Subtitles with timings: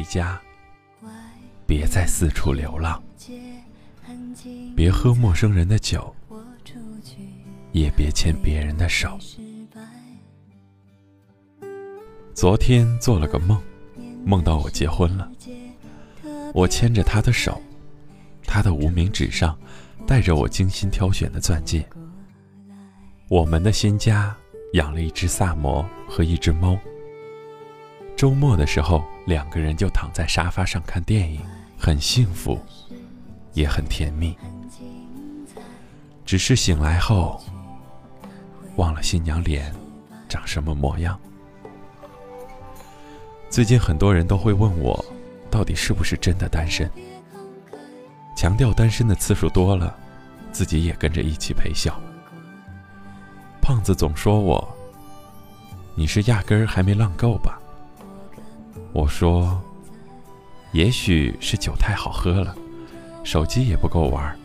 [0.00, 0.40] 回家，
[1.66, 3.02] 别再四处流浪，
[4.74, 6.16] 别喝陌生人的酒，
[7.72, 9.18] 也别牵别人的手。
[12.34, 13.60] 昨天做了个梦，
[14.24, 15.30] 梦到我结婚了，
[16.54, 17.60] 我牵着他的手，
[18.46, 19.54] 他的无名指上
[20.06, 21.86] 戴着我精心挑选的钻戒。
[23.28, 24.34] 我们的新家
[24.72, 26.78] 养了一只萨摩和一只猫。
[28.20, 31.40] 周末的时候，两个人就躺在沙发上看电影，
[31.78, 32.60] 很幸福，
[33.54, 34.36] 也很甜蜜。
[36.26, 37.42] 只是醒来后，
[38.76, 39.74] 忘了新娘脸
[40.28, 41.18] 长什么模样。
[43.48, 45.02] 最近很多人都会问我，
[45.50, 46.90] 到底是不是真的单身？
[48.36, 49.96] 强调单身的次数多了，
[50.52, 51.98] 自己也跟着一起陪笑。
[53.62, 54.76] 胖子总说我
[55.96, 57.58] ：“你是压根儿还没浪够吧？”
[58.92, 59.62] 我说
[60.72, 62.56] ：“也许是酒太好喝了，
[63.22, 64.38] 手机也不够玩，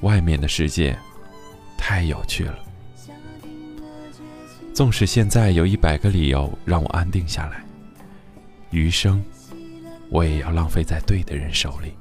[0.00, 0.98] 外面的世界
[1.76, 2.58] 太有趣了。
[4.72, 7.64] 纵使现在有一百个理由让我安定下来，
[8.70, 9.22] 余生
[10.08, 11.92] 我也要浪费在对的人手里。”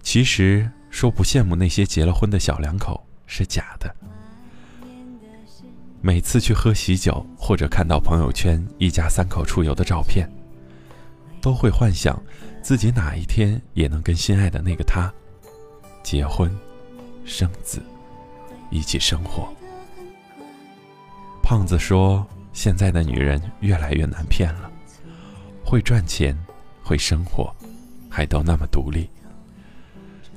[0.00, 3.94] 其实说不羡慕那些结了婚的小两口是假的。
[6.00, 10.30] 每次去喝喜酒，或者看到朋友圈一家三口出游的照片，
[11.40, 12.22] 都会幻想
[12.62, 15.12] 自己哪一天也能跟心爱的那个他
[16.04, 16.56] 结婚、
[17.24, 17.82] 生子，
[18.70, 19.52] 一起生活。
[21.42, 22.24] 胖子说
[22.54, 24.70] ：“现在的女人越来越难骗了，
[25.64, 26.36] 会赚钱，
[26.82, 27.52] 会生活，
[28.08, 29.10] 还都那么独立，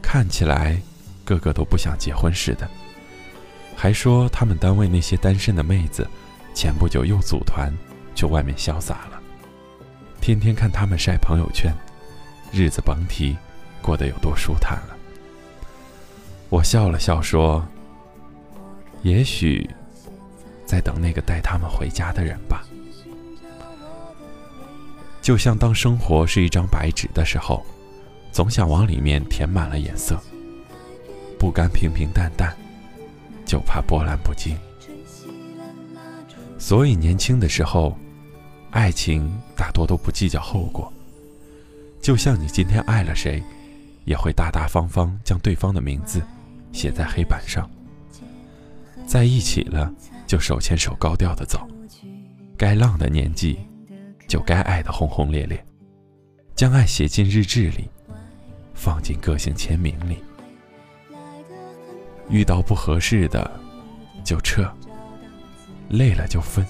[0.01, 0.81] 看起来
[1.23, 2.67] 个个都不想结婚似的。”
[3.81, 6.07] 还说他们单位那些单身的妹子，
[6.53, 7.73] 前不久又组团
[8.13, 9.19] 去外面潇洒了。
[10.21, 11.73] 天天看他们晒朋友圈，
[12.51, 13.35] 日子甭提
[13.81, 14.95] 过得有多舒坦了。
[16.49, 17.67] 我笑了笑说
[19.01, 19.67] ：“也许
[20.63, 22.63] 在等那个带他们回家的人吧。”
[25.23, 27.65] 就像当生活是一张白纸的时候，
[28.31, 30.21] 总想往里面填满了颜色，
[31.39, 32.55] 不甘平平淡淡。
[33.51, 34.57] 就怕波澜不惊，
[36.57, 37.97] 所以年轻的时候，
[38.69, 40.89] 爱情大多都不计较后果。
[42.01, 43.43] 就像你今天爱了谁，
[44.05, 46.21] 也会大大方方将对方的名字
[46.71, 47.69] 写在黑板上。
[49.05, 49.93] 在一起了，
[50.25, 51.67] 就手牵手高调的走。
[52.57, 53.59] 该浪的年纪，
[54.29, 55.61] 就该爱的轰轰烈烈，
[56.55, 57.89] 将爱写进日志里，
[58.73, 60.19] 放进个性签名里。
[62.31, 63.51] 遇到不合适的，
[64.23, 64.63] 就撤；
[65.89, 66.65] 累了就分。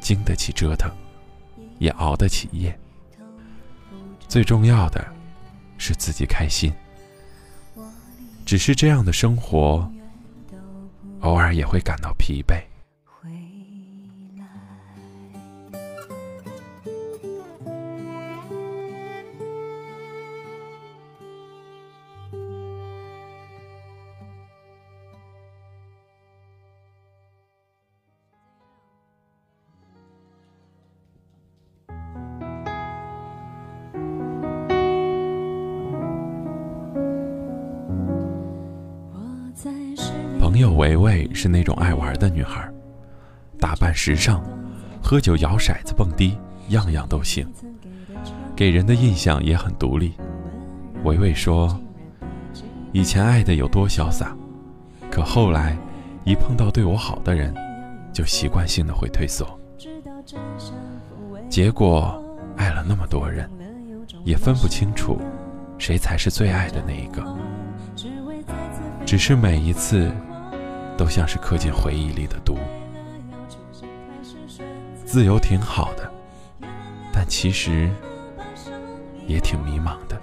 [0.00, 0.90] 经得起折腾，
[1.78, 2.78] 也熬得起夜。
[4.28, 5.02] 最重要的
[5.78, 6.70] 是自己开心。
[8.44, 9.90] 只是这样的生活，
[11.20, 12.62] 偶尔也会感到疲惫。
[40.74, 42.68] 维维是那种爱玩的女孩，
[43.60, 44.42] 打扮时尚，
[45.00, 46.36] 喝酒、摇骰子、蹦迪，
[46.70, 47.46] 样样都行，
[48.56, 50.14] 给人的印象也很独立。
[51.04, 51.78] 维维说，
[52.92, 54.36] 以前爱的有多潇洒，
[55.10, 55.76] 可后来
[56.24, 57.54] 一碰到对我好的人，
[58.12, 59.46] 就习惯性的会退缩。
[61.48, 62.20] 结果
[62.56, 63.48] 爱了那么多人，
[64.24, 65.20] 也分不清楚
[65.78, 67.22] 谁才是最爱的那一个，
[69.06, 70.10] 只是每一次。
[70.96, 72.58] 都像是刻进回忆里的毒。
[75.04, 76.10] 自由挺好的，
[77.12, 77.90] 但其实
[79.26, 80.20] 也挺迷茫的。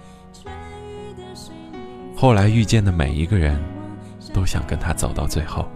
[2.15, 3.59] 后来遇见的每一个人，
[4.33, 5.68] 都想跟他走到最后，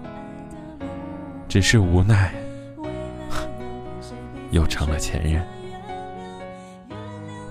[1.47, 2.33] 只是无奈，
[4.51, 5.43] 又成了前任。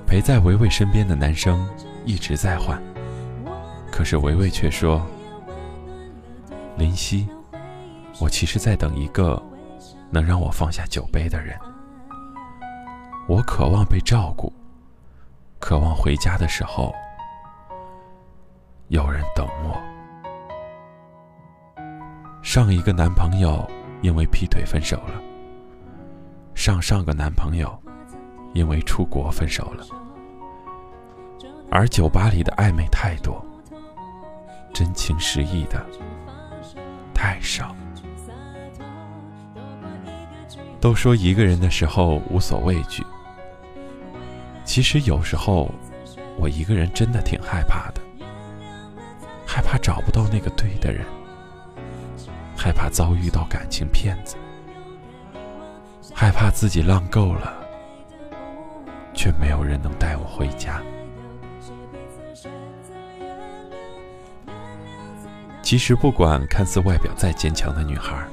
[0.07, 1.67] 陪在维维身边的男生
[2.05, 2.81] 一直在换，
[3.91, 5.05] 可是维维却说。
[6.77, 7.29] 林夕，
[8.21, 9.41] 我其实在等一个
[10.11, 11.57] 能让我放下酒杯的人。
[13.29, 14.53] 我渴望被照顾，
[15.61, 16.93] 渴望回家的时候
[18.89, 19.81] 有人等我。
[22.43, 23.65] 上一个男朋友
[24.03, 25.23] 因为劈腿分手了，
[26.55, 27.73] 上上个男朋友
[28.53, 29.87] 因为出国分手了，
[31.71, 33.43] 而酒吧里的暧昧太多，
[34.75, 35.85] 真情实意的
[37.25, 37.75] 太少。
[40.79, 43.03] 都说一个人的时候无所畏惧，
[44.63, 45.73] 其实有时候
[46.37, 48.03] 我一个人真的挺害怕的，
[49.47, 51.07] 害怕找不到那个对的人，
[52.55, 54.37] 害怕遭遇到感情骗子，
[56.13, 57.55] 害怕自己浪够了，
[59.15, 60.83] 却没有人能带我回家。
[65.75, 68.25] 其实，不管看似外表再坚强的女孩，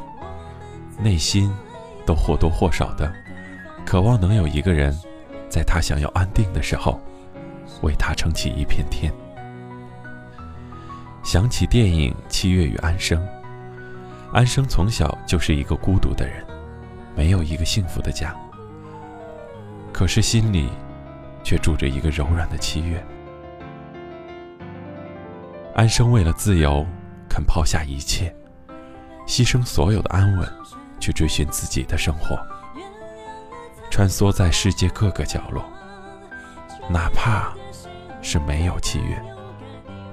[1.00, 1.52] 内心……
[2.06, 3.12] 都或多或少的
[3.84, 4.96] 渴望能有一个人，
[5.50, 7.02] 在她想要安定的时候，
[7.82, 9.12] 为他撑起一片天。
[11.24, 13.20] 想起电影《七月与安生》，
[14.32, 16.46] 安生从小就是一个孤独的人，
[17.16, 18.36] 没有一个幸福的家，
[19.92, 20.70] 可是心里
[21.44, 23.04] 却住着一个柔软的七月。
[25.74, 26.86] 安生为了自由，
[27.32, 28.36] 肯抛下一切，
[29.26, 30.52] 牺牲所有的安稳。
[31.00, 32.40] 去追寻自己的生活，
[33.90, 35.66] 穿梭在世界各个角落，
[36.88, 37.52] 哪怕
[38.22, 39.20] 是没有契约，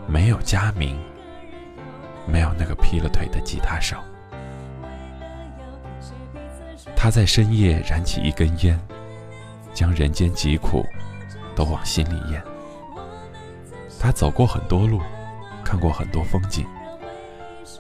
[0.07, 0.99] 没有佳名，
[2.27, 3.99] 没有那个劈了腿的吉他手。
[6.97, 8.81] 他在深夜燃起一根烟，
[9.75, 10.83] 将人间疾苦
[11.55, 12.43] 都往心里咽。
[14.01, 15.03] 他走过很多路，
[15.63, 16.67] 看过很多风景，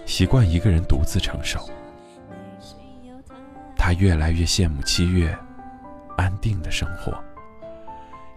[0.07, 1.61] 习惯一个人独自承受。
[3.77, 5.37] 他越来越羡慕七月
[6.17, 7.17] 安定的生活，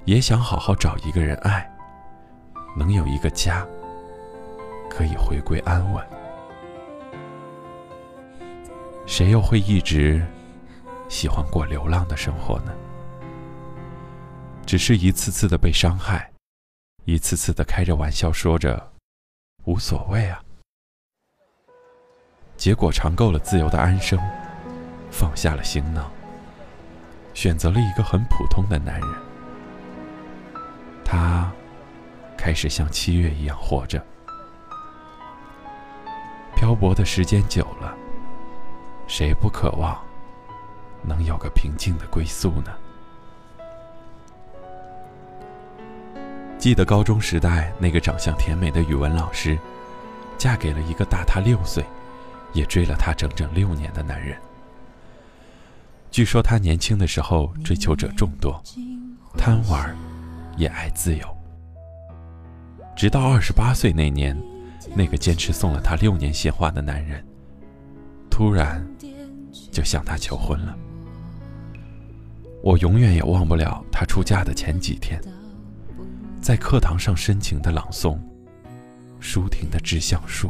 [0.06, 1.70] 也想好好找一个人爱，
[2.78, 3.68] 能有一个家，
[4.90, 6.06] 可以回归安稳。
[9.06, 10.26] 谁又会一直
[11.10, 12.72] 喜欢过流浪的生活呢？
[14.66, 16.32] 只是一次次的被伤害，
[17.04, 18.90] 一次次的开着玩笑说着
[19.66, 20.42] 无所谓啊，
[22.62, 24.20] 结果尝够了自由的安生。
[25.10, 26.08] 放下了行囊，
[27.34, 29.10] 选择了一个很普通的男人。
[31.04, 31.52] 他
[32.38, 34.00] 开始像七月一样活着。
[36.56, 37.98] 漂泊的时间久了，
[39.08, 40.00] 谁不渴望
[41.02, 42.72] 能有个平静的归宿呢？
[46.60, 49.58] 记得高中时代，那个长相甜美的语文老师，
[50.38, 51.84] 嫁给了一个大她六岁，
[52.54, 54.38] 也追了她整整六年的男人。
[56.10, 58.62] 据说他年轻的时候追求者众多，
[59.38, 59.96] 贪玩，
[60.58, 61.26] 也爱自由。
[62.98, 64.38] 直到二十八岁那年，
[64.94, 67.26] 那个坚持送了他六年鲜花的男人，
[68.30, 68.86] 突然
[69.72, 70.76] 就向他求婚了。
[72.62, 75.20] 我永远也忘不了他出嫁的前几天，
[76.42, 78.20] 在课堂上深情的朗诵
[79.22, 80.50] 舒婷的《致橡树》，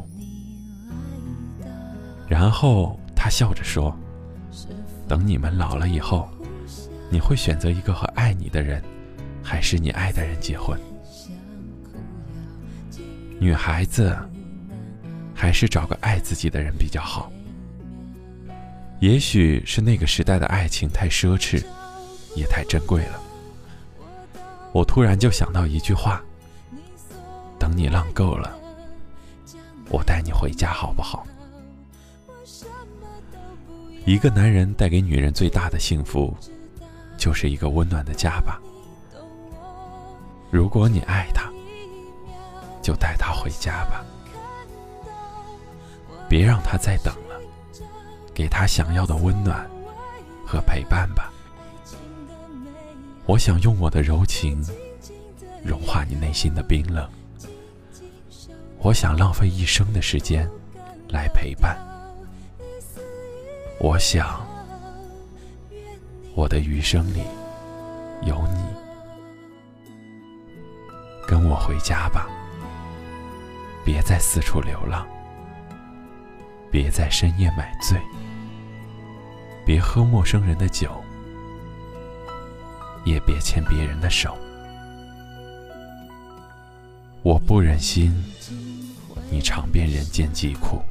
[2.32, 3.94] 然后他笑着说。
[5.06, 6.30] 等你们老了以后，
[7.10, 8.82] 你会选择一个和爱你的人，
[9.44, 10.80] 还是你爱的人结婚？
[13.38, 14.18] 女孩子
[15.36, 17.30] 还是找个爱自己的人比较好。
[19.02, 21.62] 也许是那个时代的爱情太奢侈，
[22.34, 23.20] 也太珍贵了。
[24.72, 26.24] 我突然就想到一句话：
[27.60, 28.58] 等你浪够了，
[29.90, 31.28] 我带你回家，好不好？
[34.04, 36.36] 一个男人带给女人最大的幸福，
[37.18, 38.60] 就是一个温暖的家吧。
[40.50, 41.50] 如果你爱他，
[42.82, 44.04] 就带他回家吧，
[46.28, 47.40] 别让他再等了，
[48.34, 49.70] 给他想要的温暖
[50.46, 51.32] 和陪伴吧。
[53.28, 54.66] 我想用我的柔情
[55.64, 57.08] 融化你内心的冰冷，
[58.80, 60.50] 我想浪费一生的时间
[61.08, 61.78] 来陪伴。
[63.84, 64.46] 我想，
[66.36, 67.24] 我的余生里
[68.22, 68.64] 有你，
[71.28, 72.30] 跟我回家吧，
[73.84, 75.08] 别再四处流浪，
[76.70, 78.00] 别在深夜买醉，
[79.66, 81.04] 别喝陌生人的酒，
[83.04, 84.38] 也别牵别人的手。
[87.24, 88.14] 我不忍心
[89.32, 90.84] 你尝遍人间疾苦。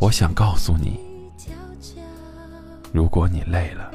[0.00, 0.98] 我想告诉你，
[2.90, 3.92] 如果你累了，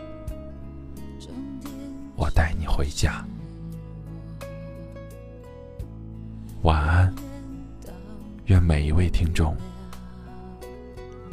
[2.15, 3.25] 我带你回家。
[6.61, 7.11] 晚安，
[8.45, 9.57] 愿每一位听众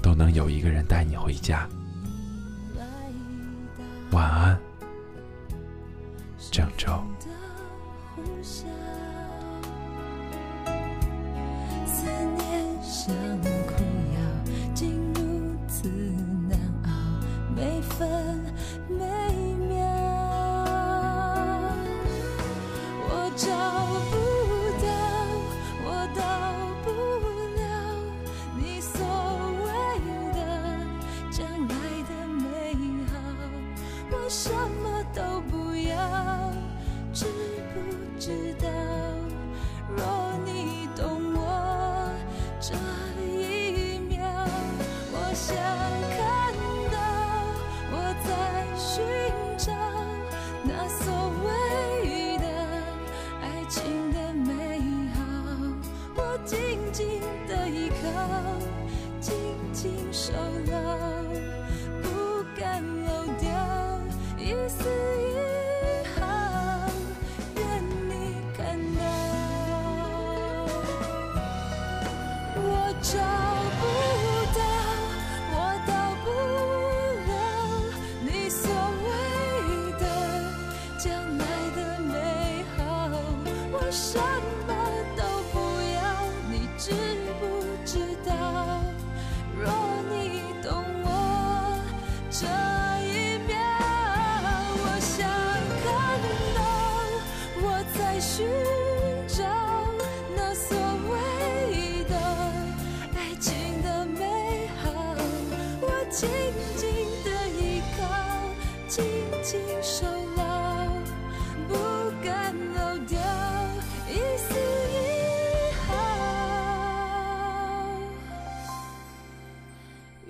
[0.02, 1.68] 都能有一个人带你回家，
[4.10, 4.58] 晚安，
[6.50, 6.98] 郑州。
[73.00, 73.18] 找
[73.80, 74.11] 不到。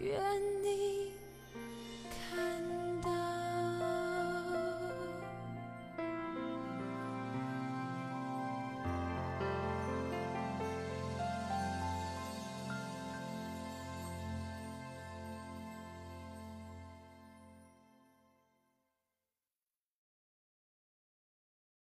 [0.02, 0.61] 愿